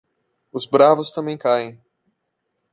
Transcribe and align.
Os 0.51 0.65
bravos 0.65 1.11
também 1.11 1.37
caem. 1.37 1.79